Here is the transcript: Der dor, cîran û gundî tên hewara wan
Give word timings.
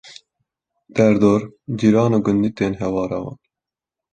Der 0.95 1.09
dor, 1.23 1.41
cîran 1.79 2.11
û 2.17 2.19
gundî 2.25 2.51
tên 2.57 2.73
hewara 2.81 3.19
wan 3.25 3.39